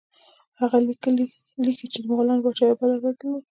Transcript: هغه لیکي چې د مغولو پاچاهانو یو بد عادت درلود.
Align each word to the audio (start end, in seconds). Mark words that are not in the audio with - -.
هغه 0.59 0.77
لیکي 1.63 1.85
چې 1.91 1.99
د 2.01 2.05
مغولو 2.09 2.43
پاچاهانو 2.45 2.71
یو 2.71 2.77
بد 2.79 3.05
عادت 3.05 3.15
درلود. 3.19 3.43